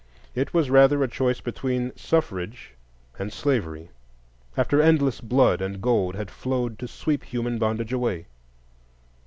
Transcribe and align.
It 0.33 0.51
was 0.51 0.71
rather 0.71 1.03
a 1.03 1.07
choice 1.07 1.41
between 1.41 1.95
suffrage 1.95 2.71
and 3.19 3.31
slavery, 3.31 3.91
after 4.57 4.81
endless 4.81 5.21
blood 5.21 5.61
and 5.61 5.79
gold 5.79 6.15
had 6.15 6.31
flowed 6.31 6.79
to 6.79 6.87
sweep 6.87 7.23
human 7.23 7.59
bondage 7.59 7.93
away. 7.93 8.25